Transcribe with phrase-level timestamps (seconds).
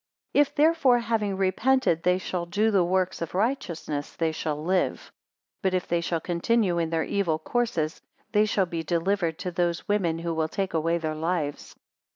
[0.31, 5.11] 192 If therefore having repented they shall do the works of righteousness, they shall live;
[5.61, 8.01] but if they shall continue in their evil courses,
[8.31, 11.75] they shall be delivered to those women who will take away their lives.